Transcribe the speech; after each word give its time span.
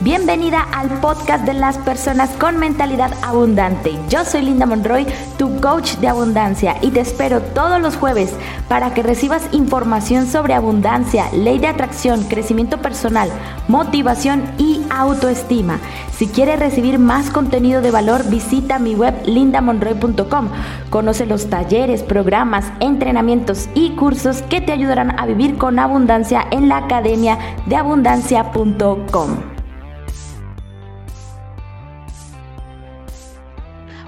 Bienvenida 0.00 0.60
al 0.72 0.88
podcast 1.00 1.46
de 1.46 1.54
las 1.54 1.78
personas 1.78 2.28
con 2.30 2.58
mentalidad 2.58 3.12
abundante. 3.22 3.96
Yo 4.08 4.24
soy 4.24 4.42
Linda 4.42 4.66
Monroy, 4.66 5.06
tu 5.38 5.60
coach 5.60 5.94
de 5.94 6.08
abundancia, 6.08 6.76
y 6.82 6.90
te 6.90 7.00
espero 7.00 7.40
todos 7.40 7.80
los 7.80 7.96
jueves 7.96 8.34
para 8.68 8.92
que 8.92 9.04
recibas 9.04 9.48
información 9.52 10.26
sobre 10.26 10.52
abundancia, 10.52 11.30
ley 11.32 11.58
de 11.58 11.68
atracción, 11.68 12.24
crecimiento 12.24 12.82
personal, 12.82 13.30
motivación 13.68 14.42
y 14.58 14.82
autoestima. 14.90 15.78
Si 16.12 16.26
quieres 16.26 16.58
recibir 16.58 16.98
más 16.98 17.30
contenido 17.30 17.80
de 17.80 17.92
valor, 17.92 18.28
visita 18.28 18.80
mi 18.80 18.96
web 18.96 19.14
lindamonroy.com. 19.26 20.48
Conoce 20.90 21.24
los 21.24 21.48
talleres, 21.48 22.02
programas, 22.02 22.66
entrenamientos 22.80 23.68
y 23.74 23.90
cursos 23.90 24.42
que 24.42 24.60
te 24.60 24.72
ayudarán 24.72 25.18
a 25.18 25.24
vivir 25.24 25.56
con 25.56 25.78
abundancia 25.78 26.44
en 26.50 26.68
la 26.68 26.78
academia 26.78 27.38
de 27.66 27.76
abundancia.com. 27.76 29.53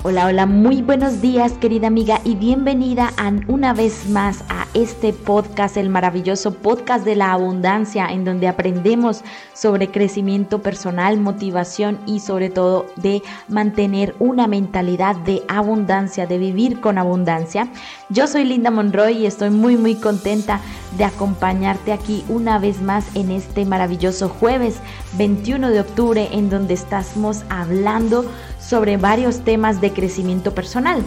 Hola, 0.09 0.27
hola, 0.27 0.47
muy 0.47 0.83
buenos 0.83 1.21
días 1.21 1.55
querida 1.55 1.89
amiga 1.89 2.21
y 2.23 2.37
bienvenida 2.37 3.13
a, 3.17 3.33
una 3.49 3.75
vez 3.75 4.09
más 4.09 4.45
a 4.49 4.69
este 4.73 5.13
podcast, 5.13 5.77
el 5.77 5.89
maravilloso 5.89 6.55
podcast 6.55 7.05
de 7.05 7.17
la 7.17 7.33
abundancia, 7.33 8.07
en 8.07 8.25
donde 8.25 8.47
aprendemos 8.47 9.23
sobre 9.53 9.91
crecimiento 9.91 10.63
personal, 10.63 11.19
motivación 11.19 11.99
y 12.07 12.21
sobre 12.21 12.51
todo 12.51 12.87
de 12.95 13.21
mantener 13.49 14.15
una 14.21 14.47
mentalidad 14.47 15.17
de 15.17 15.43
abundancia, 15.49 16.29
de 16.29 16.39
vivir 16.39 16.81
con 16.81 16.99
abundancia. 16.99 17.67
Yo 18.09 18.29
soy 18.29 18.45
Linda 18.45 18.71
Monroy 18.71 19.17
y 19.17 19.27
estoy 19.27 19.51
muy 19.51 19.77
muy 19.77 19.97
contenta 19.97 20.61
de 20.97 21.03
acompañarte 21.03 21.93
aquí 21.93 22.25
una 22.29 22.61
vez 22.61 22.81
más 22.81 23.05
en 23.17 23.33
este 23.33 23.65
maravilloso 23.65 24.29
jueves 24.29 24.77
21 25.19 25.71
de 25.71 25.81
octubre 25.81 26.29
en 26.31 26.49
donde 26.49 26.75
estamos 26.75 27.43
hablando 27.49 28.25
sobre 28.67 28.97
varios 28.97 29.41
temas 29.41 29.81
de 29.81 29.93
crecimiento 29.93 30.55
personal. 30.55 31.03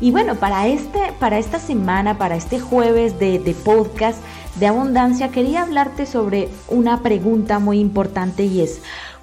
Y 0.00 0.10
bueno, 0.10 0.34
para, 0.36 0.66
este, 0.66 1.12
para 1.20 1.38
esta 1.38 1.58
semana, 1.58 2.18
para 2.18 2.36
este 2.36 2.58
jueves 2.58 3.18
de, 3.18 3.38
de 3.38 3.54
podcast 3.54 4.22
de 4.58 4.66
abundancia, 4.66 5.28
quería 5.28 5.62
hablarte 5.62 6.06
sobre 6.06 6.48
una 6.68 7.02
pregunta 7.02 7.58
muy 7.58 7.78
importante 7.78 8.44
y 8.44 8.62
es, 8.62 8.82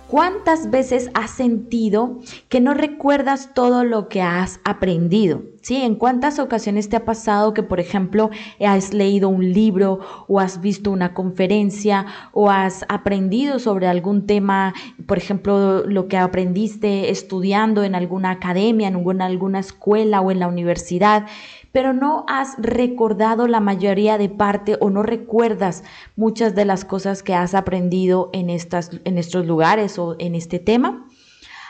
¿Cuántas 0.10 0.72
veces 0.72 1.12
has 1.14 1.30
sentido 1.30 2.18
que 2.50 2.60
no 2.62 2.74
recuerdas 2.74 3.54
todo 3.54 3.84
lo 3.84 4.10
que 4.10 4.24
has 4.24 4.60
aprendido? 4.64 5.44
¿Sí? 5.62 5.76
¿En 5.76 5.94
cuántas 5.94 6.40
ocasiones 6.40 6.90
te 6.90 6.96
ha 6.96 7.06
pasado 7.06 7.54
que, 7.54 7.62
por 7.62 7.80
ejemplo, 7.80 8.32
has 8.60 8.92
leído 8.92 9.30
un 9.30 9.54
libro 9.54 10.00
o 10.28 10.40
has 10.40 10.62
visto 10.62 10.90
una 10.90 11.14
conferencia 11.14 12.08
o 12.32 12.50
has 12.50 12.86
aprendido 12.90 13.60
sobre 13.60 13.86
algún 13.86 14.26
tema, 14.26 14.74
por 15.10 15.18
ejemplo, 15.18 15.84
lo 15.88 16.08
que 16.08 16.18
aprendiste 16.18 17.10
estudiando 17.10 17.84
en 17.84 17.96
alguna 17.96 18.30
academia, 18.30 18.88
en 18.88 19.22
alguna 19.22 19.60
escuela 19.60 20.22
o 20.22 20.30
en 20.32 20.40
la 20.40 20.48
universidad? 20.48 21.26
pero 21.72 21.94
no 21.94 22.26
has 22.28 22.56
recordado 22.58 23.48
la 23.48 23.60
mayoría 23.60 24.18
de 24.18 24.28
parte 24.30 24.78
o 24.80 24.90
no 24.90 25.04
recuerdas 25.04 25.84
muchas 26.16 26.56
de 26.56 26.66
las 26.66 26.84
cosas 26.84 27.22
que 27.22 27.36
has 27.36 27.54
aprendido 27.54 28.32
en, 28.34 28.50
estas, 28.50 28.90
en 29.06 29.20
estos 29.20 29.46
lugares 29.46 30.00
o 30.00 30.16
en 30.18 30.34
este 30.34 30.58
tema. 30.58 31.06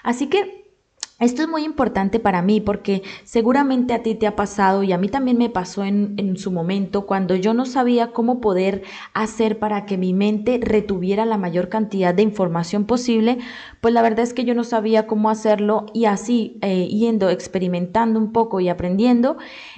Así 0.04 0.28
que 0.28 0.59
esto 1.20 1.42
es 1.42 1.50
muy 1.50 1.64
importante 1.64 2.20
para 2.20 2.42
mí 2.42 2.62
porque 2.62 3.04
seguramente 3.24 3.94
a 3.94 4.04
ti 4.04 4.16
te 4.16 4.28
ha 4.28 4.36
pasado 4.36 4.84
y 4.84 4.94
a 4.94 4.98
mí 4.98 5.10
también 5.10 5.38
me 5.38 5.50
pasó 5.50 5.84
en, 5.84 6.14
en, 6.18 6.38
su 6.38 6.52
momento 6.52 7.06
cuando 7.06 7.36
yo 7.36 7.54
no 7.54 7.66
sabía 7.66 8.12
cómo 8.12 8.40
poder 8.40 8.84
hacer 9.14 9.60
para 9.60 9.86
que 9.86 9.98
mi 9.98 10.14
mente 10.14 10.60
retuviera 10.62 11.26
la 11.26 11.38
mayor 11.38 11.70
cantidad 11.70 12.14
de 12.14 12.24
información 12.24 12.86
posible, 12.86 13.40
pues 13.82 13.94
la 13.94 14.02
verdad 14.02 14.20
es 14.20 14.34
que 14.34 14.46
yo 14.46 14.56
no 14.56 14.64
sabía 14.64 15.08
cómo 15.08 15.30
hacerlo 15.30 15.86
y 15.94 16.06
así 16.06 16.58
eh, 16.62 16.88
yendo, 16.88 17.30
experimentando 17.30 18.20
un 18.20 18.32
poco 18.32 18.60
y 18.60 18.70
aprendiendo, 18.70 19.38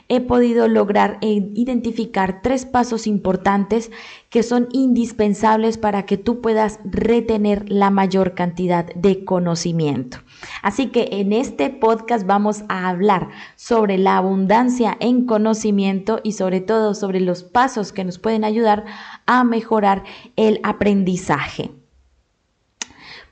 he 0.09 0.21
podido 0.21 0.67
lograr 0.67 1.17
e 1.21 1.49
identificar 1.55 2.41
tres 2.41 2.65
pasos 2.65 3.07
importantes 3.07 3.91
que 4.29 4.43
son 4.43 4.67
indispensables 4.71 5.77
para 5.77 6.05
que 6.05 6.17
tú 6.17 6.41
puedas 6.41 6.79
retener 6.83 7.69
la 7.69 7.89
mayor 7.89 8.33
cantidad 8.33 8.85
de 8.93 9.25
conocimiento. 9.25 10.19
Así 10.61 10.87
que 10.87 11.09
en 11.11 11.33
este 11.33 11.69
podcast 11.69 12.25
vamos 12.25 12.63
a 12.69 12.89
hablar 12.89 13.29
sobre 13.55 13.97
la 13.97 14.17
abundancia 14.17 14.97
en 14.99 15.25
conocimiento 15.25 16.19
y 16.23 16.33
sobre 16.33 16.61
todo 16.61 16.93
sobre 16.93 17.19
los 17.19 17.43
pasos 17.43 17.91
que 17.93 18.03
nos 18.03 18.19
pueden 18.19 18.43
ayudar 18.43 18.85
a 19.25 19.43
mejorar 19.43 20.03
el 20.35 20.59
aprendizaje. 20.63 21.71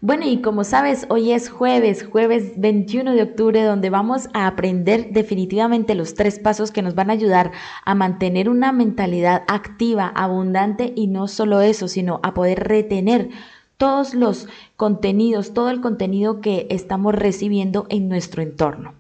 Bueno, 0.02 0.26
y 0.26 0.42
como 0.42 0.64
sabes, 0.64 1.06
hoy 1.10 1.34
es 1.34 1.50
jueves, 1.50 2.06
jueves 2.06 2.54
21 2.56 3.16
de 3.16 3.22
octubre, 3.22 3.62
donde 3.64 3.90
vamos 3.90 4.30
a 4.34 4.48
aprender 4.48 5.10
definitivamente 5.12 5.94
los 5.94 6.14
tres 6.14 6.40
pasos 6.40 6.72
que 6.72 6.82
nos 6.82 6.96
van 6.96 7.10
a 7.10 7.14
ayudar 7.14 7.52
a 7.84 7.96
mantener 7.96 8.48
una 8.48 8.72
mentalidad 8.72 9.44
activa, 9.50 10.08
abundante 10.16 10.94
y 10.96 11.08
no 11.08 11.28
solo 11.28 11.60
eso, 11.60 11.90
sino 11.90 12.22
a 12.24 12.34
poder 12.34 12.66
retener 12.66 13.30
todos 13.80 14.14
los 14.14 14.50
contenidos, 14.76 15.54
todo 15.54 15.70
el 15.70 15.80
contenido 15.80 16.42
que 16.42 16.68
estamos 16.70 17.16
recibiendo 17.16 17.88
en 17.90 18.10
nuestro 18.10 18.42
entorno. 18.44 18.94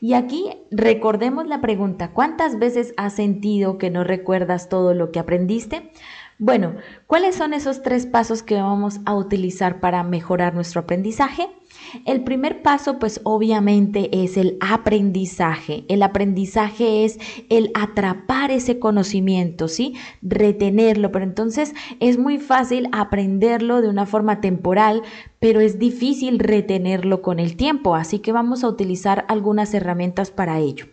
Y 0.00 0.14
aquí 0.14 0.46
recordemos 0.70 1.46
la 1.46 1.60
pregunta, 1.60 2.12
¿cuántas 2.12 2.58
veces 2.58 2.94
has 2.96 3.12
sentido 3.12 3.76
que 3.76 3.90
no 3.90 4.04
recuerdas 4.04 4.70
todo 4.70 4.94
lo 4.94 5.12
que 5.12 5.18
aprendiste? 5.18 5.92
Bueno, 6.38 6.76
¿cuáles 7.06 7.36
son 7.36 7.52
esos 7.52 7.82
tres 7.82 8.06
pasos 8.06 8.42
que 8.42 8.54
vamos 8.54 9.00
a 9.04 9.14
utilizar 9.14 9.80
para 9.80 10.02
mejorar 10.02 10.54
nuestro 10.54 10.80
aprendizaje? 10.80 11.50
El 12.04 12.24
primer 12.24 12.62
paso, 12.62 12.98
pues 12.98 13.20
obviamente 13.24 14.24
es 14.24 14.36
el 14.36 14.56
aprendizaje. 14.60 15.84
El 15.88 16.02
aprendizaje 16.02 17.04
es 17.04 17.18
el 17.48 17.70
atrapar 17.74 18.50
ese 18.50 18.78
conocimiento, 18.78 19.68
¿sí? 19.68 19.94
Retenerlo, 20.22 21.12
pero 21.12 21.24
entonces 21.24 21.74
es 22.00 22.18
muy 22.18 22.38
fácil 22.38 22.88
aprenderlo 22.92 23.82
de 23.82 23.88
una 23.88 24.06
forma 24.06 24.40
temporal, 24.40 25.02
pero 25.42 25.60
es 25.60 25.80
difícil 25.80 26.38
retenerlo 26.38 27.20
con 27.20 27.40
el 27.40 27.56
tiempo, 27.56 27.96
así 27.96 28.20
que 28.20 28.30
vamos 28.30 28.62
a 28.62 28.68
utilizar 28.68 29.24
algunas 29.28 29.74
herramientas 29.74 30.30
para 30.30 30.60
ello. 30.60 30.86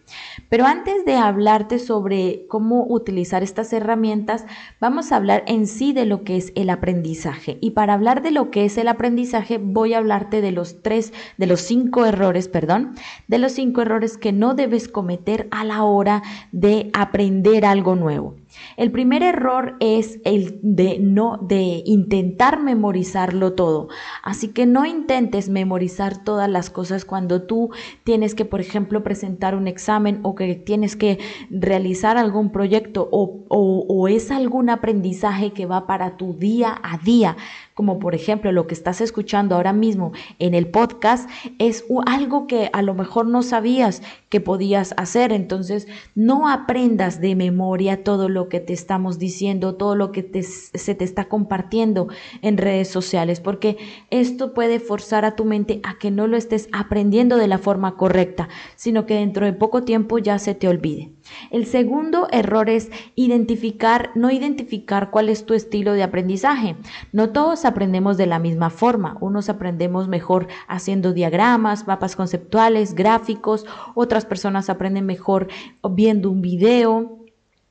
Pero 0.50 0.66
antes 0.66 1.06
de 1.06 1.16
hablarte 1.16 1.78
sobre 1.78 2.48
cómo 2.48 2.86
utilizar 2.88 3.44
estas 3.44 3.72
herramientas, 3.74 4.46
vamos 4.82 5.12
a 5.12 5.18
hablar 5.18 5.44
en 5.46 5.68
sí 5.68 5.94
de 5.94 6.08
lo 6.08 6.24
que 6.24 6.36
es 6.38 6.52
el 6.56 6.72
aprendizaje. 6.72 7.60
Y 7.62 7.72
para 7.72 7.94
hablar 7.94 8.24
de 8.24 8.32
lo 8.32 8.50
que 8.50 8.66
es 8.66 8.78
el 8.80 8.88
aprendizaje, 8.88 9.60
voy 9.60 9.94
a 9.94 10.00
hablarte 10.00 10.42
de 10.42 10.52
los 10.52 10.82
tres, 10.82 10.89
de 10.90 11.48
los 11.48 11.62
cinco 11.62 12.06
errores, 12.06 12.48
perdón, 12.48 12.96
de 13.28 13.38
los 13.38 13.52
cinco 13.54 13.82
errores 13.82 14.18
que 14.18 14.32
no 14.32 14.56
debes 14.56 14.88
cometer 14.88 15.48
a 15.52 15.64
la 15.64 15.84
hora 15.84 16.24
de 16.52 16.90
aprender 16.94 17.66
algo 17.66 17.96
nuevo. 17.96 18.36
El 18.78 18.92
primer 18.92 19.24
error 19.24 19.76
es 19.80 20.20
el 20.26 20.60
de 20.62 21.00
no 21.00 21.38
de 21.42 21.84
intentar 21.86 22.62
memorizarlo 22.62 23.54
todo. 23.54 23.90
Así 24.24 24.50
que 24.50 24.66
no 24.66 24.86
intentes 24.86 25.50
memorizar 25.50 26.24
todas 26.24 26.50
las 26.50 26.70
cosas 26.70 27.06
cuando 27.06 27.44
tú 27.44 27.70
tienes 28.04 28.36
que, 28.36 28.46
por 28.46 28.62
ejemplo, 28.62 29.04
presentar 29.04 29.56
un 29.56 29.68
examen 29.68 30.20
o 30.24 30.36
que 30.36 30.56
tienes 30.56 30.96
que 30.96 31.20
realizar 31.50 32.18
algún 32.18 32.52
proyecto 32.52 33.08
o, 33.12 33.46
o 33.50 34.08
es 34.08 34.32
algún 34.32 34.70
aprendizaje 34.70 35.52
que 35.52 35.66
va 35.66 35.88
para 35.88 36.18
tu 36.18 36.34
día 36.34 36.80
a 36.84 36.98
día 36.98 37.36
como 37.80 37.98
por 37.98 38.14
ejemplo 38.14 38.52
lo 38.52 38.68
que 38.68 38.74
estás 38.74 39.00
escuchando 39.00 39.56
ahora 39.56 39.72
mismo 39.72 40.12
en 40.40 40.54
el 40.54 40.68
podcast, 40.68 41.30
es 41.60 41.86
algo 42.08 42.46
que 42.46 42.70
a 42.74 42.82
lo 42.82 42.94
mejor 42.94 43.26
no 43.26 43.42
sabías 43.42 44.02
que 44.28 44.42
podías 44.42 44.94
hacer. 44.98 45.32
Entonces, 45.32 45.88
no 46.14 46.50
aprendas 46.50 47.22
de 47.22 47.38
memoria 47.38 48.04
todo 48.04 48.28
lo 48.28 48.49
que 48.50 48.60
te 48.60 48.74
estamos 48.74 49.20
diciendo, 49.20 49.76
todo 49.76 49.96
lo 49.96 50.12
que 50.12 50.44
se 50.44 50.96
te 50.96 51.04
está 51.04 51.26
compartiendo 51.26 52.08
en 52.42 52.58
redes 52.58 52.90
sociales, 52.90 53.40
porque 53.40 53.78
esto 54.10 54.54
puede 54.54 54.80
forzar 54.80 55.26
a 55.26 55.36
tu 55.36 55.46
mente 55.46 55.80
a 55.84 55.98
que 55.98 56.12
no 56.12 56.28
lo 56.28 56.38
estés 56.38 56.68
aprendiendo 56.72 57.38
de 57.38 57.48
la 57.48 57.58
forma 57.58 57.96
correcta, 57.96 58.50
sino 58.76 59.06
que 59.06 59.16
dentro 59.16 59.46
de 59.46 59.54
poco 59.54 59.84
tiempo 59.84 60.18
ya 60.18 60.40
se 60.40 60.56
te 60.56 60.68
olvide. 60.68 61.12
El 61.52 61.66
segundo 61.66 62.28
error 62.32 62.70
es 62.70 62.90
identificar, 63.16 64.12
no 64.16 64.32
identificar 64.32 65.12
cuál 65.12 65.30
es 65.30 65.46
tu 65.46 65.54
estilo 65.54 65.94
de 65.94 66.04
aprendizaje. 66.04 66.76
No 67.12 67.30
todos 67.30 67.66
aprendemos 67.66 68.18
de 68.18 68.26
la 68.26 68.40
misma 68.40 68.70
forma. 68.70 69.18
Unos 69.22 69.50
aprendemos 69.50 70.08
mejor 70.08 70.48
haciendo 70.68 71.14
diagramas, 71.14 71.88
mapas 71.88 72.16
conceptuales, 72.16 72.96
gráficos. 72.96 73.66
Otras 73.96 74.26
personas 74.26 74.70
aprenden 74.70 75.06
mejor 75.06 75.48
viendo 75.84 76.30
un 76.32 76.42
video 76.42 77.19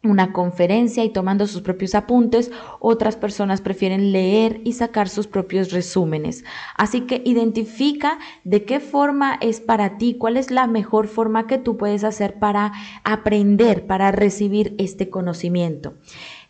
una 0.05 0.33
conferencia 0.33 1.03
y 1.03 1.11
tomando 1.11 1.49
sus 1.49 1.63
propios 1.63 1.95
apuntes, 1.97 2.53
otras 2.79 3.17
personas 3.17 3.61
prefieren 3.61 4.13
leer 4.13 4.61
y 4.65 4.75
sacar 4.75 5.09
sus 5.09 5.27
propios 5.27 5.73
resúmenes. 5.73 6.45
Así 6.77 7.03
que 7.03 7.21
identifica 7.25 8.19
de 8.45 8.65
qué 8.65 8.79
forma 8.79 9.39
es 9.41 9.61
para 9.61 9.99
ti, 9.99 10.15
cuál 10.15 10.37
es 10.37 10.53
la 10.53 10.69
mejor 10.69 11.09
forma 11.09 11.49
que 11.49 11.59
tú 11.59 11.77
puedes 11.77 12.05
hacer 12.05 12.39
para 12.39 12.73
aprender, 13.03 13.87
para 13.87 14.13
recibir 14.13 14.77
este 14.79 15.11
conocimiento. 15.11 15.95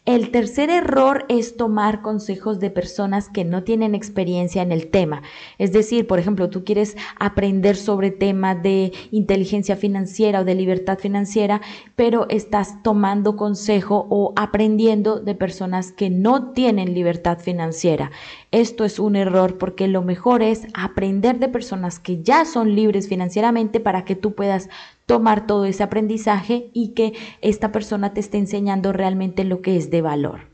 El 0.08 0.31
tercer 0.31 0.70
error 0.70 1.26
es 1.28 1.58
tomar 1.58 2.00
consejos 2.00 2.60
de 2.60 2.70
personas 2.70 3.28
que 3.28 3.44
no 3.44 3.62
tienen 3.62 3.94
experiencia 3.94 4.62
en 4.62 4.72
el 4.72 4.88
tema. 4.88 5.20
Es 5.58 5.70
decir, 5.70 6.06
por 6.06 6.19
ejemplo, 6.19 6.49
tú 6.49 6.64
quieres 6.64 6.96
aprender 7.20 7.76
sobre 7.76 8.10
temas 8.10 8.62
de 8.62 8.94
inteligencia 9.10 9.76
financiera 9.76 10.40
o 10.40 10.44
de 10.46 10.55
libertad 10.55 10.99
financiera, 10.99 11.60
pero 11.94 12.26
estás 12.31 12.82
tomando 12.82 13.37
consejo 13.37 14.06
o 14.08 14.32
aprendiendo 14.37 15.20
de 15.20 15.34
personas 15.34 15.93
que 15.93 16.08
no 16.08 16.52
tienen 16.52 16.94
libertad 16.94 17.38
financiera. 17.38 18.10
Esto 18.50 18.87
es 18.87 18.99
un 18.99 19.14
error 19.14 19.58
porque 19.58 19.88
lo 19.88 20.00
mejor 20.00 20.43
es 20.43 20.69
aprender 20.72 21.38
de 21.38 21.49
personas 21.49 21.99
que 21.99 22.22
ya 22.22 22.46
son 22.46 22.75
libres 22.75 23.08
financieramente 23.10 23.78
para 23.78 24.06
que 24.06 24.16
tú 24.16 24.32
puedas 24.32 24.70
tomar 25.08 25.46
todo 25.46 25.64
ese 25.64 25.82
aprendizaje 25.82 26.70
y 26.75 26.90
que 26.90 27.14
esta 27.40 27.72
persona 27.72 28.12
te 28.12 28.20
esté 28.20 28.37
enseñando 28.37 28.93
realmente 28.93 29.43
lo 29.43 29.62
que 29.62 29.78
es 29.78 29.90
de 29.90 30.02
valor. 30.02 30.47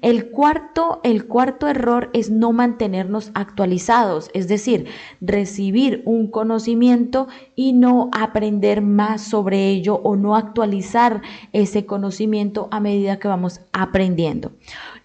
El 0.00 0.30
cuarto, 0.30 1.00
el 1.04 1.26
cuarto 1.26 1.68
error 1.68 2.10
es 2.12 2.30
no 2.30 2.52
mantenernos 2.52 3.30
actualizados, 3.34 4.30
es 4.34 4.48
decir, 4.48 4.86
recibir 5.20 6.02
un 6.06 6.28
conocimiento 6.28 7.28
y 7.54 7.72
no 7.72 8.08
aprender 8.12 8.80
más 8.80 9.22
sobre 9.22 9.68
ello 9.68 10.00
o 10.02 10.16
no 10.16 10.36
actualizar 10.36 11.22
ese 11.52 11.84
conocimiento 11.84 12.68
a 12.70 12.80
medida 12.80 13.18
que 13.18 13.28
vamos 13.28 13.60
aprendiendo. 13.72 14.52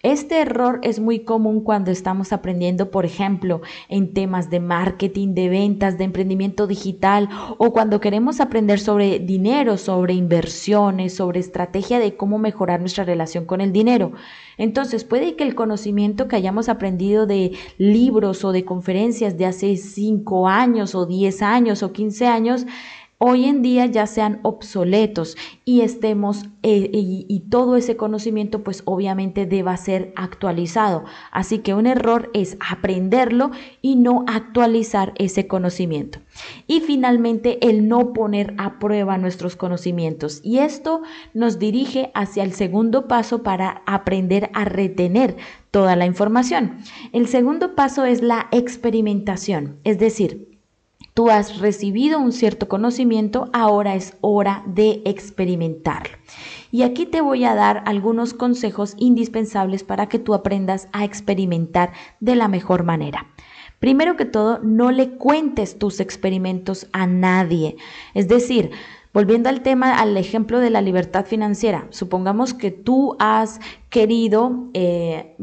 Este 0.02 0.40
error 0.40 0.78
es 0.82 1.00
muy 1.00 1.20
común 1.20 1.62
cuando 1.62 1.90
estamos 1.90 2.32
aprendiendo, 2.32 2.90
por 2.90 3.04
ejemplo, 3.04 3.62
en 3.88 4.14
temas 4.14 4.48
de 4.48 4.60
marketing, 4.60 5.34
de 5.34 5.48
ventas, 5.48 5.98
de 5.98 6.04
emprendimiento 6.04 6.66
digital 6.66 7.28
o 7.58 7.72
cuando 7.72 8.00
queremos 8.00 8.40
aprender 8.40 8.78
sobre 8.78 9.18
dinero, 9.18 9.76
sobre 9.76 10.14
inversiones, 10.14 11.14
sobre 11.14 11.40
estrategia 11.40 11.98
de 11.98 12.16
cómo 12.16 12.38
mejorar 12.38 12.80
nuestra 12.80 13.04
relación 13.04 13.44
con 13.44 13.60
el 13.60 13.72
dinero. 13.72 14.12
Entonces, 14.58 15.04
puede 15.04 15.36
que 15.36 15.44
el 15.44 15.54
conocimiento 15.54 16.26
que 16.26 16.36
hayamos 16.36 16.68
aprendido 16.68 17.26
de 17.26 17.52
libros 17.78 18.44
o 18.44 18.52
de 18.52 18.64
conferencias 18.64 19.38
de 19.38 19.46
hace 19.46 19.76
5 19.76 20.48
años 20.48 20.96
o 20.96 21.06
10 21.06 21.42
años 21.42 21.82
o 21.84 21.92
15 21.92 22.26
años 22.26 22.66
hoy 23.18 23.46
en 23.46 23.62
día 23.62 23.86
ya 23.86 24.06
sean 24.06 24.38
obsoletos 24.42 25.36
y 25.64 25.80
estemos 25.80 26.46
eh, 26.62 26.90
y, 26.92 27.40
todo 27.50 27.76
ese 27.76 27.96
conocimiento 27.96 28.62
pues 28.62 28.82
obviamente 28.84 29.46
deba 29.46 29.76
ser 29.76 30.12
actualizado. 30.16 31.04
Así 31.30 31.60
que 31.60 31.74
un 31.74 31.86
error 31.86 32.30
es 32.34 32.56
aprenderlo 32.60 33.50
y 33.82 33.96
no 33.96 34.24
actualizar 34.26 35.12
ese 35.16 35.46
conocimiento. 35.46 36.20
Y 36.66 36.80
finalmente 36.80 37.68
el 37.68 37.88
no 37.88 38.12
poner 38.12 38.54
a 38.58 38.78
prueba 38.78 39.18
nuestros 39.18 39.56
conocimientos. 39.56 40.40
Y 40.44 40.58
esto 40.58 41.02
nos 41.34 41.58
dirige 41.58 42.10
hacia 42.14 42.44
el 42.44 42.52
segundo 42.52 43.08
paso 43.08 43.42
para 43.42 43.82
aprender 43.86 44.50
a 44.52 44.64
retener 44.64 45.36
toda 45.70 45.96
la 45.96 46.06
información. 46.06 46.78
El 47.12 47.28
segundo 47.28 47.74
paso 47.74 48.04
es 48.04 48.22
la 48.22 48.48
experimentación, 48.52 49.78
es 49.84 49.98
decir, 49.98 50.47
Tú 51.18 51.30
has 51.30 51.58
recibido 51.58 52.20
un 52.20 52.30
cierto 52.30 52.68
conocimiento, 52.68 53.50
ahora 53.52 53.96
es 53.96 54.16
hora 54.20 54.62
de 54.68 55.02
experimentarlo. 55.04 56.16
Y 56.70 56.82
aquí 56.82 57.06
te 57.06 57.22
voy 57.22 57.42
a 57.42 57.56
dar 57.56 57.82
algunos 57.86 58.34
consejos 58.34 58.94
indispensables 58.98 59.82
para 59.82 60.08
que 60.08 60.20
tú 60.20 60.32
aprendas 60.32 60.86
a 60.92 61.04
experimentar 61.04 61.92
de 62.20 62.36
la 62.36 62.46
mejor 62.46 62.84
manera. 62.84 63.26
Primero 63.80 64.16
que 64.16 64.26
todo, 64.26 64.60
no 64.62 64.92
le 64.92 65.10
cuentes 65.16 65.76
tus 65.76 65.98
experimentos 65.98 66.86
a 66.92 67.08
nadie. 67.08 67.76
Es 68.14 68.28
decir, 68.28 68.70
Volviendo 69.14 69.48
al 69.48 69.62
tema, 69.62 69.98
al 69.98 70.16
ejemplo 70.16 70.60
de 70.60 70.68
la 70.68 70.82
libertad 70.82 71.24
financiera, 71.24 71.86
supongamos 71.90 72.52
que 72.52 72.70
tú 72.70 73.16
has 73.18 73.58
querido 73.88 74.68
eh, 74.74 75.34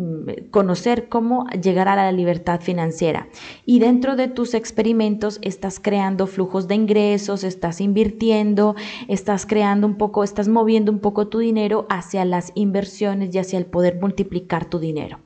conocer 0.52 1.10
cómo 1.10 1.48
llegar 1.50 1.88
a 1.88 1.96
la 1.96 2.12
libertad 2.12 2.62
financiera 2.62 3.28
y 3.66 3.80
dentro 3.80 4.16
de 4.16 4.28
tus 4.28 4.54
experimentos 4.54 5.40
estás 5.42 5.80
creando 5.80 6.28
flujos 6.28 6.68
de 6.68 6.76
ingresos, 6.76 7.44
estás 7.44 7.82
invirtiendo, 7.82 8.76
estás 9.08 9.48
creando 9.48 9.88
un 9.88 9.98
poco, 9.98 10.24
estás 10.24 10.48
moviendo 10.48 10.92
un 10.92 11.00
poco 11.00 11.28
tu 11.28 11.40
dinero 11.40 11.88
hacia 11.90 12.24
las 12.24 12.52
inversiones 12.54 13.34
y 13.34 13.40
hacia 13.40 13.58
el 13.58 13.66
poder 13.66 14.00
multiplicar 14.00 14.66
tu 14.66 14.78
dinero. 14.78 15.20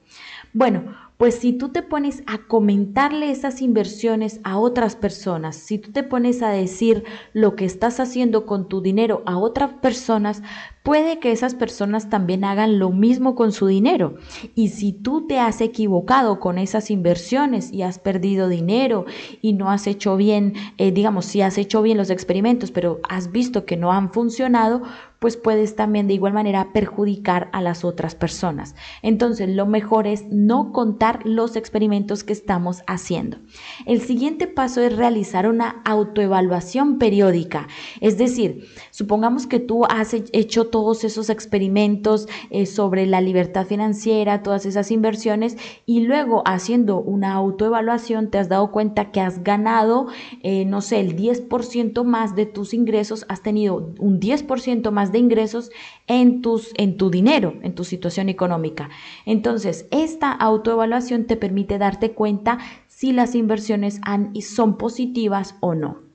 Bueno, 0.53 1.08
pues 1.19 1.35
si 1.35 1.51
tú 1.51 1.67
te 1.67 1.83
pones 1.83 2.23
a 2.27 2.47
comentarle 2.47 3.29
esas 3.29 3.61
inversiones 3.61 4.39
a 4.45 4.57
otras 4.57 4.95
personas, 4.95 5.57
si 5.57 5.77
tú 5.77 5.91
te 5.91 6.01
pones 6.01 6.41
a 6.41 6.49
decir 6.49 7.03
lo 7.33 7.57
que 7.57 7.65
estás 7.65 7.99
haciendo 7.99 8.45
con 8.45 8.69
tu 8.69 8.79
dinero 8.79 9.21
a 9.25 9.37
otras 9.37 9.73
personas, 9.73 10.41
puede 10.81 11.19
que 11.19 11.33
esas 11.33 11.55
personas 11.55 12.09
también 12.09 12.45
hagan 12.45 12.79
lo 12.79 12.91
mismo 12.91 13.35
con 13.35 13.51
su 13.51 13.67
dinero. 13.67 14.15
Y 14.55 14.69
si 14.69 14.93
tú 14.93 15.27
te 15.27 15.39
has 15.39 15.59
equivocado 15.59 16.39
con 16.39 16.57
esas 16.57 16.89
inversiones 16.89 17.73
y 17.73 17.81
has 17.81 17.99
perdido 17.99 18.47
dinero 18.47 19.05
y 19.41 19.51
no 19.51 19.71
has 19.71 19.87
hecho 19.87 20.15
bien, 20.15 20.53
eh, 20.77 20.93
digamos, 20.93 21.25
si 21.25 21.41
has 21.41 21.57
hecho 21.57 21.81
bien 21.81 21.97
los 21.97 22.11
experimentos, 22.11 22.71
pero 22.71 23.01
has 23.09 23.33
visto 23.33 23.65
que 23.65 23.75
no 23.75 23.91
han 23.91 24.13
funcionado, 24.13 24.83
pues 25.19 25.35
puedes 25.35 25.75
también 25.75 26.07
de 26.07 26.13
igual 26.13 26.33
manera 26.33 26.71
perjudicar 26.71 27.49
a 27.51 27.61
las 27.61 27.83
otras 27.83 28.15
personas. 28.15 28.75
Entonces, 29.01 29.49
lo 29.49 29.65
mejor 29.65 30.07
es 30.07 30.25
no 30.29 30.71
contar 30.71 31.25
los 31.25 31.55
experimentos 31.55 32.23
que 32.23 32.33
estamos 32.33 32.83
haciendo. 32.87 33.37
El 33.85 34.01
siguiente 34.01 34.47
paso 34.47 34.81
es 34.81 34.95
realizar 34.95 35.47
una 35.47 35.81
autoevaluación 35.85 36.97
periódica. 36.97 37.67
Es 37.99 38.17
decir, 38.17 38.67
supongamos 38.91 39.45
que 39.45 39.59
tú 39.59 39.85
has 39.85 40.13
hecho 40.13 40.67
todos 40.67 41.03
esos 41.03 41.29
experimentos 41.29 42.27
eh, 42.49 42.65
sobre 42.65 43.05
la 43.05 43.21
libertad 43.21 43.65
financiera, 43.65 44.41
todas 44.41 44.65
esas 44.65 44.89
inversiones 44.91 45.57
y 45.85 46.01
luego 46.01 46.43
haciendo 46.45 46.99
una 47.01 47.33
autoevaluación 47.33 48.29
te 48.29 48.37
has 48.37 48.47
dado 48.49 48.71
cuenta 48.71 49.11
que 49.11 49.21
has 49.21 49.43
ganado, 49.43 50.07
eh, 50.43 50.65
no 50.65 50.81
sé, 50.81 50.99
el 50.99 51.15
10% 51.15 52.03
más 52.03 52.35
de 52.35 52.45
tus 52.45 52.73
ingresos, 52.73 53.25
has 53.27 53.41
tenido 53.41 53.93
un 53.99 54.19
10% 54.19 54.91
de 55.11 55.19
ingresos 55.19 55.71
en, 56.07 56.41
tus, 56.41 56.71
en 56.75 56.97
tu 56.97 57.09
dinero, 57.09 57.55
en 57.61 57.75
tu 57.75 57.83
situación 57.83 58.29
económica. 58.29 58.89
Entonces, 59.25 59.87
esta 59.91 60.31
autoevaluación 60.31 61.25
te 61.25 61.37
permite 61.37 61.77
darte 61.77 62.11
cuenta 62.11 62.59
si 62.87 63.11
las 63.11 63.35
inversiones 63.35 63.99
han, 64.03 64.33
son 64.41 64.77
positivas 64.77 65.55
o 65.61 65.75
no. 65.75 66.09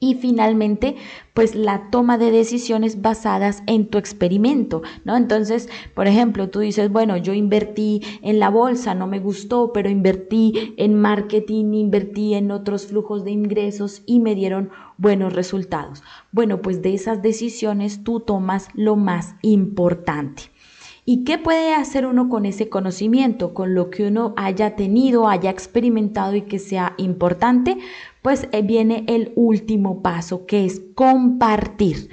Y 0.00 0.14
finalmente, 0.14 0.94
pues 1.34 1.56
la 1.56 1.90
toma 1.90 2.18
de 2.18 2.30
decisiones 2.30 3.02
basadas 3.02 3.64
en 3.66 3.88
tu 3.88 3.98
experimento, 3.98 4.82
¿no? 5.04 5.16
Entonces, 5.16 5.68
por 5.94 6.06
ejemplo, 6.06 6.50
tú 6.50 6.60
dices, 6.60 6.92
bueno, 6.92 7.16
yo 7.16 7.34
invertí 7.34 8.02
en 8.22 8.38
la 8.38 8.48
bolsa, 8.48 8.94
no 8.94 9.08
me 9.08 9.18
gustó, 9.18 9.72
pero 9.72 9.90
invertí 9.90 10.74
en 10.76 10.94
marketing, 10.94 11.72
invertí 11.74 12.34
en 12.34 12.52
otros 12.52 12.86
flujos 12.86 13.24
de 13.24 13.32
ingresos 13.32 14.02
y 14.06 14.20
me 14.20 14.36
dieron 14.36 14.70
buenos 14.98 15.32
resultados. 15.32 16.02
Bueno, 16.32 16.60
pues 16.60 16.82
de 16.82 16.92
esas 16.92 17.22
decisiones 17.22 18.04
tú 18.04 18.20
tomas 18.20 18.68
lo 18.74 18.96
más 18.96 19.34
importante. 19.40 20.50
¿Y 21.06 21.24
qué 21.24 21.38
puede 21.38 21.74
hacer 21.74 22.04
uno 22.04 22.28
con 22.28 22.44
ese 22.44 22.68
conocimiento, 22.68 23.54
con 23.54 23.74
lo 23.74 23.88
que 23.88 24.08
uno 24.08 24.34
haya 24.36 24.76
tenido, 24.76 25.26
haya 25.26 25.48
experimentado 25.48 26.36
y 26.36 26.42
que 26.42 26.58
sea 26.58 26.92
importante? 26.98 27.78
Pues 28.20 28.46
eh, 28.52 28.60
viene 28.60 29.04
el 29.08 29.32
último 29.34 30.02
paso, 30.02 30.44
que 30.44 30.66
es 30.66 30.82
compartir 30.94 32.10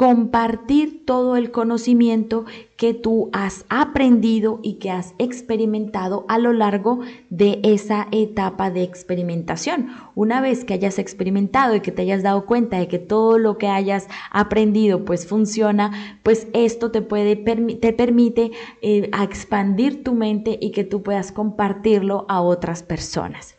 compartir 0.00 1.04
todo 1.04 1.36
el 1.36 1.50
conocimiento 1.50 2.46
que 2.78 2.94
tú 2.94 3.28
has 3.34 3.66
aprendido 3.68 4.58
y 4.62 4.76
que 4.76 4.90
has 4.90 5.12
experimentado 5.18 6.24
a 6.26 6.38
lo 6.38 6.54
largo 6.54 7.00
de 7.28 7.60
esa 7.64 8.08
etapa 8.10 8.70
de 8.70 8.82
experimentación. 8.82 9.90
Una 10.14 10.40
vez 10.40 10.64
que 10.64 10.72
hayas 10.72 10.98
experimentado 10.98 11.76
y 11.76 11.80
que 11.80 11.92
te 11.92 12.00
hayas 12.00 12.22
dado 12.22 12.46
cuenta 12.46 12.78
de 12.78 12.88
que 12.88 12.98
todo 12.98 13.36
lo 13.36 13.58
que 13.58 13.68
hayas 13.68 14.08
aprendido 14.30 15.04
pues 15.04 15.26
funciona, 15.26 16.18
pues 16.22 16.48
esto 16.54 16.90
te 16.90 17.02
puede 17.02 17.36
te 17.36 17.92
permite 17.92 18.52
eh, 18.80 19.10
expandir 19.22 20.02
tu 20.02 20.14
mente 20.14 20.56
y 20.62 20.70
que 20.70 20.84
tú 20.84 21.02
puedas 21.02 21.30
compartirlo 21.30 22.24
a 22.30 22.40
otras 22.40 22.82
personas. 22.82 23.54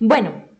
Bueno, 0.00 0.53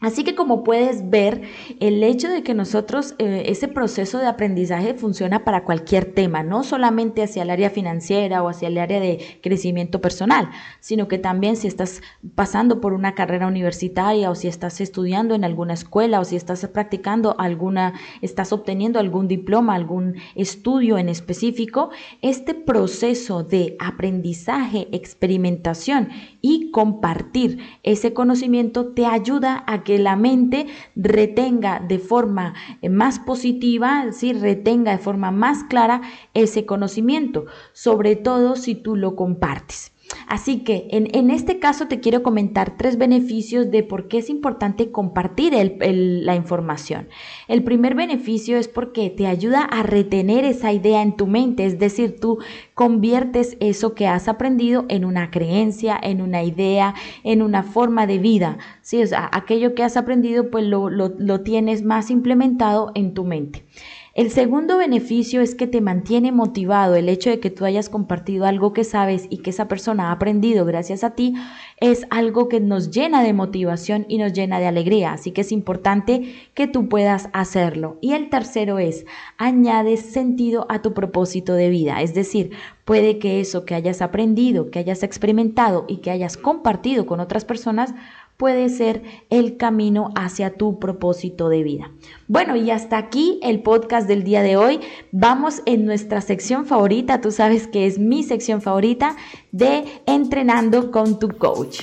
Así 0.00 0.24
que 0.24 0.34
como 0.34 0.64
puedes 0.64 1.10
ver, 1.10 1.42
el 1.78 2.02
hecho 2.02 2.30
de 2.30 2.42
que 2.42 2.54
nosotros, 2.54 3.14
eh, 3.18 3.42
ese 3.46 3.68
proceso 3.68 4.16
de 4.16 4.26
aprendizaje 4.26 4.94
funciona 4.94 5.44
para 5.44 5.64
cualquier 5.64 6.14
tema, 6.14 6.42
no 6.42 6.64
solamente 6.64 7.22
hacia 7.22 7.42
el 7.42 7.50
área 7.50 7.68
financiera 7.68 8.42
o 8.42 8.48
hacia 8.48 8.68
el 8.68 8.78
área 8.78 8.98
de 8.98 9.38
crecimiento 9.42 10.00
personal, 10.00 10.48
sino 10.80 11.06
que 11.06 11.18
también 11.18 11.56
si 11.56 11.68
estás 11.68 12.00
pasando 12.34 12.80
por 12.80 12.94
una 12.94 13.14
carrera 13.14 13.46
universitaria 13.46 14.30
o 14.30 14.34
si 14.34 14.48
estás 14.48 14.80
estudiando 14.80 15.34
en 15.34 15.44
alguna 15.44 15.74
escuela 15.74 16.18
o 16.20 16.24
si 16.24 16.34
estás 16.34 16.66
practicando 16.68 17.36
alguna, 17.38 17.92
estás 18.22 18.54
obteniendo 18.54 19.00
algún 19.00 19.28
diploma, 19.28 19.74
algún 19.74 20.16
estudio 20.34 20.96
en 20.96 21.10
específico, 21.10 21.90
este 22.22 22.54
proceso 22.54 23.42
de 23.42 23.76
aprendizaje, 23.78 24.88
experimentación 24.92 26.08
y 26.40 26.70
compartir 26.70 27.58
ese 27.82 28.14
conocimiento 28.14 28.94
te 28.94 29.04
ayuda 29.04 29.62
a 29.66 29.84
que 29.84 29.89
que 29.90 29.98
la 29.98 30.14
mente 30.14 30.68
retenga 30.94 31.80
de 31.80 31.98
forma 31.98 32.54
eh, 32.80 32.88
más 32.88 33.18
positiva, 33.18 34.04
es 34.08 34.40
retenga 34.40 34.92
de 34.92 34.98
forma 34.98 35.32
más 35.32 35.64
clara 35.64 36.00
ese 36.32 36.64
conocimiento, 36.64 37.46
sobre 37.72 38.14
todo 38.14 38.54
si 38.54 38.76
tú 38.76 38.94
lo 38.94 39.16
compartes. 39.16 39.90
Así 40.26 40.60
que 40.60 40.88
en, 40.90 41.30
este 41.30 41.58
caso 41.58 41.88
te 41.88 42.00
quiero 42.00 42.22
comentar 42.22 42.76
tres 42.76 42.98
beneficios 42.98 43.70
de 43.70 43.82
por 43.82 44.08
qué 44.08 44.18
es 44.18 44.30
importante 44.30 44.90
compartir 44.90 45.52
la 45.80 46.34
información. 46.34 47.08
El 47.48 47.64
primer 47.64 47.94
beneficio 47.94 48.56
es 48.56 48.68
porque 48.68 49.10
te 49.10 49.26
ayuda 49.26 49.62
a 49.62 49.82
retener 49.82 50.44
esa 50.44 50.72
idea 50.72 51.02
en 51.02 51.16
tu 51.16 51.26
mente, 51.26 51.64
es 51.64 51.78
decir, 51.78 52.20
tú 52.20 52.38
conviertes 52.74 53.56
eso 53.60 53.94
que 53.94 54.06
has 54.06 54.28
aprendido 54.28 54.84
en 54.88 55.04
una 55.04 55.30
creencia, 55.30 55.98
en 56.00 56.22
una 56.22 56.42
idea, 56.42 56.94
en 57.24 57.42
una 57.42 57.62
forma 57.62 58.06
de 58.06 58.18
vida. 58.18 58.58
¿sí? 58.82 59.02
O 59.02 59.06
aquello 59.32 59.74
que 59.74 59.82
has 59.82 59.96
aprendido 59.96 60.50
pues 60.50 60.64
lo 60.64 61.40
tienes 61.40 61.82
más 61.82 62.10
implementado 62.10 62.92
en 62.94 63.14
tu 63.14 63.24
mente. 63.24 63.64
El 64.12 64.32
segundo 64.32 64.78
beneficio 64.78 65.40
es 65.40 65.54
que 65.54 65.68
te 65.68 65.80
mantiene 65.80 66.32
motivado. 66.32 66.96
El 66.96 67.08
hecho 67.08 67.30
de 67.30 67.38
que 67.38 67.48
tú 67.48 67.64
hayas 67.64 67.88
compartido 67.88 68.44
algo 68.44 68.72
que 68.72 68.82
sabes 68.82 69.28
y 69.30 69.38
que 69.38 69.50
esa 69.50 69.68
persona 69.68 70.08
ha 70.08 70.12
aprendido 70.12 70.64
gracias 70.64 71.04
a 71.04 71.10
ti 71.10 71.34
es 71.78 72.06
algo 72.10 72.48
que 72.48 72.58
nos 72.58 72.90
llena 72.90 73.22
de 73.22 73.32
motivación 73.32 74.06
y 74.08 74.18
nos 74.18 74.32
llena 74.32 74.58
de 74.58 74.66
alegría. 74.66 75.12
Así 75.12 75.30
que 75.30 75.42
es 75.42 75.52
importante 75.52 76.34
que 76.54 76.66
tú 76.66 76.88
puedas 76.88 77.28
hacerlo. 77.32 77.98
Y 78.00 78.14
el 78.14 78.30
tercero 78.30 78.80
es, 78.80 79.06
añades 79.38 80.00
sentido 80.00 80.66
a 80.68 80.82
tu 80.82 80.92
propósito 80.92 81.54
de 81.54 81.70
vida. 81.70 82.02
Es 82.02 82.12
decir, 82.12 82.50
puede 82.84 83.20
que 83.20 83.38
eso 83.38 83.64
que 83.64 83.76
hayas 83.76 84.02
aprendido, 84.02 84.72
que 84.72 84.80
hayas 84.80 85.04
experimentado 85.04 85.84
y 85.86 85.98
que 85.98 86.10
hayas 86.10 86.36
compartido 86.36 87.06
con 87.06 87.20
otras 87.20 87.44
personas 87.44 87.94
puede 88.40 88.70
ser 88.70 89.02
el 89.28 89.58
camino 89.58 90.12
hacia 90.16 90.54
tu 90.54 90.78
propósito 90.78 91.50
de 91.50 91.62
vida. 91.62 91.90
Bueno, 92.26 92.56
y 92.56 92.70
hasta 92.70 92.96
aquí 92.96 93.38
el 93.42 93.62
podcast 93.62 94.08
del 94.08 94.24
día 94.24 94.40
de 94.40 94.56
hoy. 94.56 94.80
Vamos 95.12 95.60
en 95.66 95.84
nuestra 95.84 96.22
sección 96.22 96.64
favorita, 96.64 97.20
tú 97.20 97.32
sabes 97.32 97.66
que 97.66 97.86
es 97.86 97.98
mi 97.98 98.22
sección 98.22 98.62
favorita 98.62 99.14
de 99.52 99.84
Entrenando 100.06 100.90
con 100.90 101.18
tu 101.18 101.28
coach. 101.28 101.82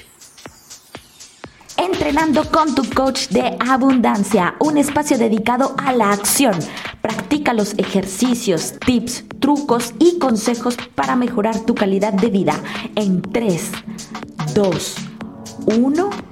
Entrenando 1.78 2.44
con 2.50 2.74
tu 2.74 2.82
coach 2.90 3.28
de 3.28 3.56
abundancia, 3.60 4.56
un 4.60 4.80
espacio 4.80 5.20
dedicado 5.20 5.76
a 5.78 5.94
la 5.94 6.12
acción. 6.12 6.56
Practica 7.04 7.54
los 7.54 7.78
ejercicios, 7.78 8.74
tips, 8.84 9.26
trucos 9.40 9.94
y 10.00 10.18
consejos 10.18 10.76
para 10.96 11.16
mejorar 11.16 11.60
tu 11.68 11.76
calidad 11.76 12.14
de 12.14 12.32
vida 12.32 12.56
en 12.96 13.22
3, 13.22 13.72
2, 14.56 14.96
1 15.78 16.27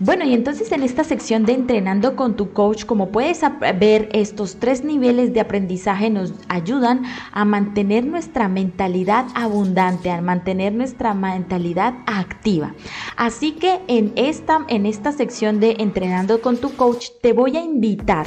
bueno, 0.00 0.24
y 0.24 0.34
entonces 0.34 0.72
en 0.72 0.82
esta 0.82 1.04
sección 1.04 1.44
de 1.44 1.52
entrenando 1.52 2.16
con 2.16 2.34
tu 2.34 2.52
coach, 2.52 2.84
como 2.84 3.10
puedes 3.10 3.40
ver, 3.78 4.08
estos 4.12 4.56
tres 4.56 4.82
niveles 4.82 5.32
de 5.32 5.40
aprendizaje 5.40 6.10
nos 6.10 6.34
ayudan 6.48 7.04
a 7.32 7.44
mantener 7.44 8.04
nuestra 8.04 8.48
mentalidad 8.48 9.26
abundante, 9.34 10.10
a 10.10 10.20
mantener 10.20 10.72
nuestra 10.72 11.14
mentalidad 11.14 11.94
activa. 12.06 12.74
Así 13.16 13.52
que 13.52 13.80
en 13.86 14.12
esta, 14.16 14.64
en 14.68 14.86
esta 14.86 15.12
sección 15.12 15.60
de 15.60 15.76
entrenando 15.78 16.40
con 16.40 16.56
tu 16.56 16.74
coach, 16.74 17.10
te 17.22 17.32
voy 17.32 17.56
a 17.56 17.62
invitar 17.62 18.26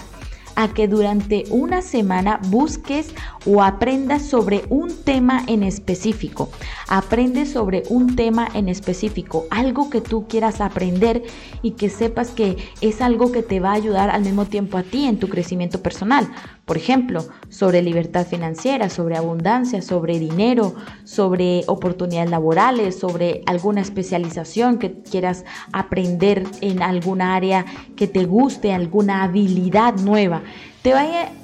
a 0.55 0.73
que 0.73 0.87
durante 0.87 1.43
una 1.51 1.83
semana 1.83 2.39
busques 2.47 3.13
o 3.47 3.63
aprendas 3.63 4.23
sobre 4.23 4.65
un 4.69 4.93
tema 5.03 5.43
en 5.47 5.63
específico. 5.63 6.49
Aprende 6.87 7.45
sobre 7.45 7.83
un 7.89 8.15
tema 8.15 8.47
en 8.53 8.67
específico, 8.67 9.45
algo 9.49 9.89
que 9.89 10.01
tú 10.01 10.27
quieras 10.27 10.59
aprender 10.59 11.23
y 11.61 11.71
que 11.71 11.89
sepas 11.89 12.31
que 12.31 12.57
es 12.81 13.01
algo 13.01 13.31
que 13.31 13.43
te 13.43 13.59
va 13.59 13.71
a 13.71 13.75
ayudar 13.75 14.09
al 14.09 14.23
mismo 14.23 14.45
tiempo 14.45 14.77
a 14.77 14.83
ti 14.83 15.05
en 15.05 15.17
tu 15.17 15.29
crecimiento 15.29 15.81
personal. 15.81 16.29
Por 16.65 16.75
ejemplo, 16.75 17.25
sobre 17.47 17.81
libertad 17.81 18.27
financiera, 18.27 18.89
sobre 18.89 19.15
abundancia, 19.15 19.81
sobre 19.81 20.19
dinero, 20.19 20.75
sobre 21.05 21.63
oportunidades 21.67 22.29
laborales, 22.29 22.99
sobre 22.99 23.41
alguna 23.45 23.79
especialización 23.79 24.77
que 24.77 25.01
quieras 25.01 25.45
aprender 25.71 26.43
en 26.59 26.83
alguna 26.83 27.35
área 27.35 27.65
que 27.95 28.07
te 28.07 28.25
guste, 28.25 28.73
alguna 28.73 29.23
habilidad 29.23 29.95
nueva. 29.95 30.43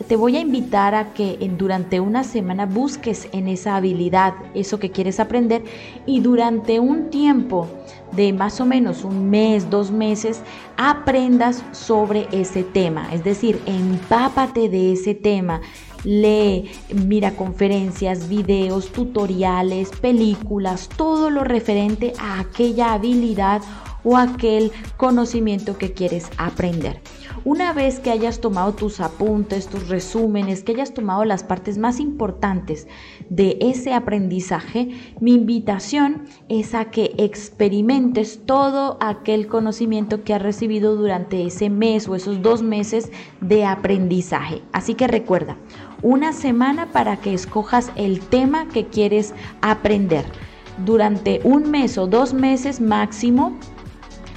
Te 0.07 0.15
voy, 0.15 0.37
a, 0.37 0.39
invitar 0.39 0.95
a 0.95 1.13
que 1.13 1.37
durante 1.57 1.99
una 1.99 2.23
semana 2.23 2.65
busques 2.65 3.27
en 3.33 3.49
esa 3.49 3.75
habilidad, 3.75 4.35
eso 4.53 4.79
que 4.79 4.89
quieres 4.89 5.19
aprender, 5.19 5.65
y 6.05 6.21
durante 6.21 6.79
un 6.79 7.09
tiempo 7.09 7.67
de 8.13 8.31
más 8.31 8.61
o 8.61 8.65
menos 8.65 9.03
un 9.03 9.29
mes, 9.29 9.69
dos 9.69 9.91
meses, 9.91 10.41
aprendas 10.77 11.61
sobre 11.73 12.29
ese 12.31 12.63
tema. 12.63 13.13
Es 13.13 13.25
decir, 13.25 13.59
empápate 13.65 14.69
de 14.69 14.93
ese 14.93 15.13
tema. 15.13 15.59
Lee, 16.05 16.71
mira 17.05 17.31
conferencias, 17.31 18.29
videos, 18.29 18.93
tutoriales, 18.93 19.89
películas, 19.89 20.87
todo 20.95 21.29
lo 21.29 21.43
referente 21.43 22.13
a 22.17 22.39
aquella 22.39 22.93
habilidad 22.93 23.61
o 24.03 24.17
aquel 24.17 24.71
conocimiento 24.97 25.77
que 25.77 25.93
quieres 25.93 26.29
aprender. 26.37 27.01
Una 27.45 27.73
vez 27.73 27.99
que 27.99 28.11
hayas 28.11 28.39
tomado 28.39 28.73
tus 28.73 29.01
apuntes, 29.01 29.67
tus 29.67 29.89
resúmenes, 29.89 30.63
que 30.63 30.71
hayas 30.71 30.93
tomado 30.93 31.25
las 31.25 31.43
partes 31.43 31.77
más 31.77 31.99
importantes 31.99 32.87
de 33.29 33.57
ese 33.59 33.93
aprendizaje, 33.93 34.89
mi 35.19 35.33
invitación 35.33 36.23
es 36.47 36.73
a 36.73 36.85
que 36.85 37.13
experimentes 37.17 38.39
todo 38.45 38.97
aquel 39.01 39.47
conocimiento 39.47 40.23
que 40.23 40.33
has 40.33 40.41
recibido 40.41 40.95
durante 40.95 41.45
ese 41.45 41.69
mes 41.69 42.07
o 42.07 42.15
esos 42.15 42.41
dos 42.41 42.61
meses 42.61 43.11
de 43.41 43.65
aprendizaje. 43.65 44.61
Así 44.71 44.93
que 44.93 45.07
recuerda, 45.07 45.57
una 46.01 46.33
semana 46.33 46.91
para 46.91 47.17
que 47.17 47.33
escojas 47.33 47.91
el 47.95 48.19
tema 48.21 48.67
que 48.67 48.87
quieres 48.87 49.33
aprender. 49.61 50.25
Durante 50.85 51.39
un 51.43 51.69
mes 51.69 51.97
o 51.97 52.07
dos 52.07 52.33
meses 52.33 52.81
máximo 52.81 53.57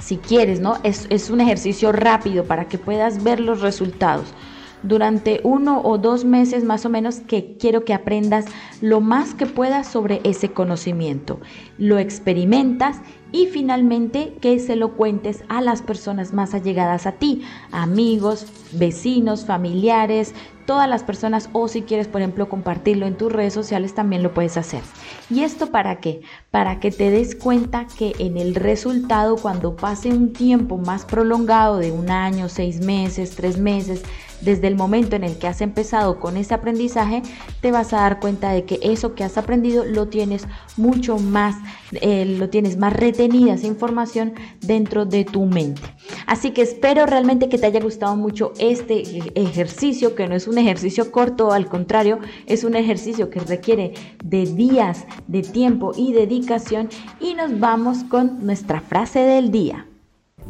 si 0.07 0.15
quieres, 0.15 0.61
¿no? 0.61 0.77
Es, 0.83 1.05
es 1.09 1.29
un 1.29 1.41
ejercicio 1.41 1.91
rápido 1.91 2.45
para 2.45 2.69
que 2.69 2.77
puedas 2.77 3.25
ver 3.25 3.41
los 3.41 3.59
resultados 3.59 4.33
durante 4.81 5.41
uno 5.43 5.81
o 5.83 5.97
dos 5.97 6.23
meses 6.23 6.63
más 6.63 6.85
o 6.85 6.89
menos 6.89 7.19
que 7.19 7.57
quiero 7.59 7.83
que 7.83 7.93
aprendas 7.93 8.45
lo 8.79 9.01
más 9.01 9.33
que 9.33 9.45
puedas 9.45 9.85
sobre 9.85 10.21
ese 10.23 10.53
conocimiento. 10.53 11.41
Lo 11.77 11.99
experimentas 11.99 13.01
y 13.31 13.47
finalmente 13.47 14.33
que 14.41 14.59
se 14.59 14.75
lo 14.75 14.93
cuentes 14.93 15.43
a 15.49 15.61
las 15.61 15.81
personas 15.81 16.33
más 16.33 16.53
allegadas 16.53 17.05
a 17.05 17.13
ti, 17.13 17.43
amigos, 17.71 18.45
vecinos, 18.71 19.45
familiares, 19.45 20.33
todas 20.67 20.87
las 20.89 21.01
personas 21.01 21.49
o 21.53 21.67
si 21.67 21.81
quieres, 21.81 22.07
por 22.07 22.21
ejemplo, 22.21 22.49
compartirlo 22.49 23.07
en 23.07 23.15
tus 23.15 23.31
redes 23.31 23.53
sociales, 23.53 23.95
también 23.95 24.21
lo 24.21 24.33
puedes 24.33 24.57
hacer. 24.57 24.81
¿Y 25.29 25.41
esto 25.41 25.71
para 25.71 25.99
qué? 25.99 26.21
Para 26.51 26.79
que 26.79 26.91
te 26.91 27.09
des 27.09 27.35
cuenta 27.35 27.87
que 27.97 28.13
en 28.19 28.37
el 28.37 28.53
resultado, 28.53 29.37
cuando 29.37 29.75
pase 29.75 30.09
un 30.09 30.33
tiempo 30.33 30.77
más 30.77 31.05
prolongado 31.05 31.77
de 31.77 31.91
un 31.91 32.11
año, 32.11 32.49
seis 32.49 32.81
meses, 32.81 33.35
tres 33.35 33.57
meses, 33.57 34.03
desde 34.41 34.67
el 34.67 34.75
momento 34.75 35.15
en 35.15 35.23
el 35.23 35.37
que 35.37 35.47
has 35.47 35.61
empezado 35.61 36.19
con 36.19 36.37
ese 36.37 36.53
aprendizaje, 36.53 37.23
te 37.61 37.71
vas 37.71 37.93
a 37.93 37.97
dar 37.97 38.19
cuenta 38.19 38.51
de 38.51 38.65
que 38.65 38.79
eso 38.81 39.15
que 39.15 39.23
has 39.23 39.37
aprendido 39.37 39.83
lo 39.85 40.07
tienes 40.07 40.47
mucho 40.75 41.17
más, 41.17 41.55
eh, 41.93 42.25
lo 42.25 42.49
tienes 42.49 42.77
más 42.77 42.93
retenida 42.93 43.53
esa 43.53 43.67
información 43.67 44.33
dentro 44.61 45.05
de 45.05 45.25
tu 45.25 45.45
mente. 45.45 45.81
Así 46.25 46.51
que 46.51 46.61
espero 46.61 47.05
realmente 47.05 47.49
que 47.49 47.57
te 47.57 47.65
haya 47.65 47.79
gustado 47.79 48.15
mucho 48.15 48.53
este 48.59 49.03
ejercicio, 49.35 50.15
que 50.15 50.27
no 50.27 50.35
es 50.35 50.47
un 50.47 50.57
ejercicio 50.57 51.11
corto, 51.11 51.51
al 51.51 51.67
contrario, 51.67 52.19
es 52.45 52.63
un 52.63 52.75
ejercicio 52.75 53.29
que 53.29 53.39
requiere 53.39 53.93
de 54.23 54.45
días, 54.45 55.05
de 55.27 55.41
tiempo 55.41 55.91
y 55.95 56.13
dedicación. 56.13 56.89
Y 57.19 57.33
nos 57.33 57.59
vamos 57.59 58.03
con 58.03 58.45
nuestra 58.45 58.81
frase 58.81 59.19
del 59.19 59.51
día. 59.51 59.85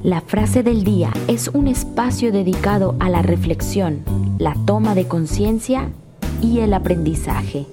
La 0.03 0.21
frase 0.21 0.61
del 0.61 0.83
día 0.83 1.11
es 1.27 1.47
un 1.47 1.67
espacio 1.67 2.31
dedicado 2.31 2.95
a 2.99 3.09
la 3.09 3.23
reflexión, 3.23 4.03
la 4.37 4.53
toma 4.65 4.93
de 4.93 5.07
conciencia 5.07 5.89
y 6.39 6.59
el 6.59 6.75
aprendizaje. 6.75 7.65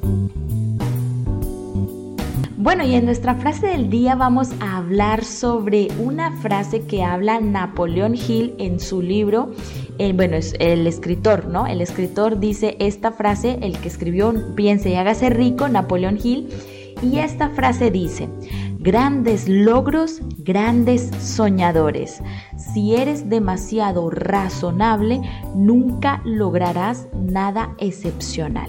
Bueno, 2.57 2.83
y 2.83 2.95
en 2.95 3.05
nuestra 3.05 3.35
frase 3.35 3.67
del 3.67 3.91
día 3.91 4.15
vamos 4.15 4.53
a 4.61 4.79
hablar 4.79 5.23
sobre 5.23 5.89
una 5.99 6.33
frase 6.39 6.87
que 6.87 7.05
habla 7.05 7.41
Napoleón 7.41 8.15
Hill 8.15 8.55
en 8.59 8.81
su 8.81 9.03
libro. 9.03 9.53
Bueno, 10.15 10.37
es 10.37 10.55
el 10.61 10.87
escritor, 10.87 11.47
¿no? 11.47 11.67
El 11.67 11.83
escritor 11.83 12.41
dice 12.41 12.77
esta 12.81 13.13
frase, 13.13 13.59
el 13.61 13.79
que 13.79 13.89
escribió 13.89 14.35
Piense 14.55 14.89
y 14.89 14.95
hágase 14.95 15.29
rico, 15.29 15.69
Napoleón 15.69 16.19
Hill. 16.21 16.49
Y 17.03 17.19
esta 17.19 17.51
frase 17.51 17.91
dice, 17.91 18.31
grandes 18.85 19.49
logros, 19.49 20.21
grandes 20.37 21.11
soñadores. 21.19 22.21
Si 22.59 22.95
eres 22.95 23.31
demasiado 23.31 24.11
razonable, 24.11 25.23
nunca 25.55 26.21
lograrás 26.27 27.09
nada 27.15 27.75
excepcional. 27.79 28.69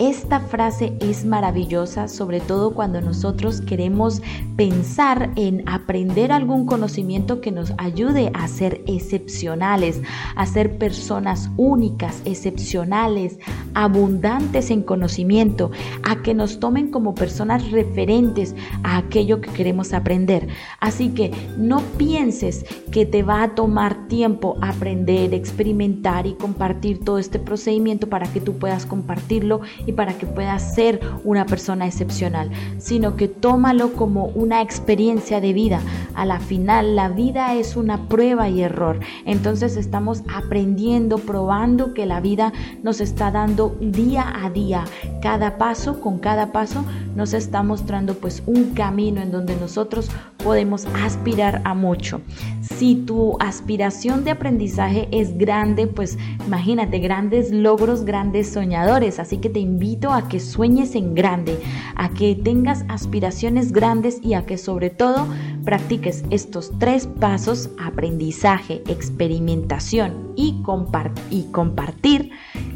Esta 0.00 0.40
frase 0.40 0.96
es 1.00 1.26
maravillosa, 1.26 2.08
sobre 2.08 2.40
todo 2.40 2.72
cuando 2.72 3.02
nosotros 3.02 3.60
queremos 3.60 4.22
pensar 4.56 5.30
en 5.36 5.62
aprender 5.68 6.32
algún 6.32 6.64
conocimiento 6.64 7.42
que 7.42 7.52
nos 7.52 7.74
ayude 7.76 8.30
a 8.32 8.48
ser 8.48 8.80
excepcionales, 8.86 10.00
a 10.36 10.46
ser 10.46 10.78
personas 10.78 11.50
únicas, 11.58 12.22
excepcionales, 12.24 13.38
abundantes 13.74 14.70
en 14.70 14.82
conocimiento, 14.82 15.70
a 16.02 16.22
que 16.22 16.32
nos 16.32 16.60
tomen 16.60 16.90
como 16.90 17.14
personas 17.14 17.70
referentes 17.70 18.54
a 18.82 18.96
aquello 18.96 19.42
que 19.42 19.50
queremos 19.50 19.92
aprender. 19.92 20.48
Así 20.80 21.10
que 21.10 21.30
no 21.58 21.82
pienses 21.98 22.64
que 22.90 23.04
te 23.04 23.22
va 23.22 23.42
a 23.42 23.54
tomar 23.54 23.99
tiempo 24.10 24.58
aprender, 24.60 25.32
experimentar 25.32 26.26
y 26.26 26.34
compartir 26.34 27.02
todo 27.02 27.18
este 27.18 27.38
procedimiento 27.38 28.08
para 28.08 28.26
que 28.26 28.40
tú 28.40 28.58
puedas 28.58 28.84
compartirlo 28.84 29.60
y 29.86 29.92
para 29.92 30.18
que 30.18 30.26
puedas 30.26 30.74
ser 30.74 31.00
una 31.24 31.46
persona 31.46 31.86
excepcional, 31.86 32.50
sino 32.78 33.14
que 33.14 33.28
tómalo 33.28 33.92
como 33.92 34.26
una 34.26 34.60
experiencia 34.60 35.40
de 35.40 35.52
vida. 35.52 35.80
A 36.14 36.26
la 36.26 36.40
final, 36.40 36.96
la 36.96 37.08
vida 37.08 37.54
es 37.54 37.76
una 37.76 38.08
prueba 38.08 38.48
y 38.48 38.62
error. 38.62 38.98
Entonces 39.24 39.76
estamos 39.76 40.24
aprendiendo, 40.34 41.18
probando 41.18 41.94
que 41.94 42.04
la 42.04 42.20
vida 42.20 42.52
nos 42.82 43.00
está 43.00 43.30
dando 43.30 43.76
día 43.80 44.26
a 44.44 44.50
día, 44.50 44.84
cada 45.22 45.56
paso 45.56 46.00
con 46.00 46.18
cada 46.18 46.50
paso 46.50 46.84
nos 47.14 47.34
está 47.34 47.62
mostrando 47.62 48.14
pues 48.14 48.42
un 48.46 48.74
camino 48.74 49.20
en 49.20 49.30
donde 49.30 49.56
nosotros 49.56 50.10
podemos 50.42 50.86
aspirar 51.04 51.60
a 51.64 51.74
mucho. 51.74 52.20
Si 52.62 52.94
tu 52.94 53.36
aspiración 53.40 54.24
de 54.24 54.30
aprendizaje 54.30 55.08
es 55.12 55.36
grande, 55.36 55.86
pues 55.86 56.18
imagínate 56.46 56.98
grandes 56.98 57.50
logros, 57.50 58.04
grandes 58.04 58.52
soñadores. 58.52 59.18
Así 59.18 59.38
que 59.38 59.50
te 59.50 59.60
invito 59.60 60.12
a 60.12 60.28
que 60.28 60.40
sueñes 60.40 60.94
en 60.94 61.14
grande, 61.14 61.58
a 61.94 62.10
que 62.10 62.34
tengas 62.34 62.84
aspiraciones 62.88 63.72
grandes 63.72 64.20
y 64.22 64.34
a 64.34 64.46
que 64.46 64.58
sobre 64.58 64.90
todo 64.90 65.26
practiques 65.64 66.24
estos 66.30 66.72
tres 66.78 67.06
pasos, 67.06 67.70
aprendizaje, 67.78 68.82
experimentación 68.86 70.32
y, 70.36 70.62
y 71.30 71.42
compartir 71.52 72.30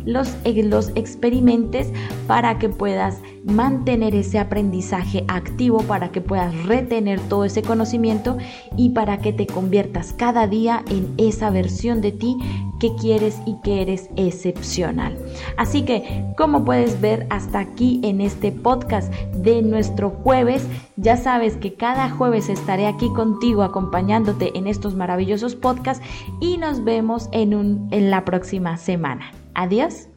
los, 0.04 0.36
los 0.44 0.90
experimentes 0.94 1.92
para 2.26 2.58
que 2.58 2.68
puedas 2.68 3.18
mantener 3.44 4.14
ese 4.24 4.38
aprendizaje 4.38 5.24
activo, 5.28 5.78
para 5.82 6.10
que 6.10 6.20
puedas 6.20 6.54
retener 6.64 7.20
todo 7.20 7.44
ese 7.44 7.62
conocimiento 7.62 8.36
y 8.76 8.90
para 8.90 9.18
que 9.18 9.32
te 9.32 9.46
conviertas 9.46 10.12
cada 10.12 10.46
día 10.46 10.82
en 10.90 11.14
esa 11.18 11.50
versión 11.50 12.00
de 12.00 12.12
ti 12.12 12.36
que 12.80 12.94
quieres 12.96 13.40
y 13.46 13.56
que 13.62 13.82
eres 13.82 14.10
excepcional. 14.16 15.16
Así 15.56 15.82
que, 15.82 16.24
como 16.36 16.64
puedes 16.64 17.00
ver 17.00 17.26
hasta 17.30 17.60
aquí 17.60 18.00
en 18.02 18.20
este 18.20 18.52
podcast 18.52 19.12
de 19.32 19.62
nuestro 19.62 20.10
jueves, 20.10 20.66
ya 20.96 21.16
sabes 21.16 21.56
que 21.56 21.74
cada 21.74 22.10
jueves 22.10 22.48
estaré 22.48 22.86
aquí 22.86 23.08
contigo 23.10 23.62
acompañándote 23.62 24.56
en 24.56 24.66
estos 24.66 24.94
maravillosos 24.94 25.54
podcasts 25.54 26.04
y 26.40 26.56
nos 26.58 26.82
vemos 26.84 27.28
en, 27.32 27.54
un, 27.54 27.88
en 27.90 28.10
la 28.10 28.24
próxima 28.24 28.76
semana. 28.76 29.32
Adiós. 29.54 30.13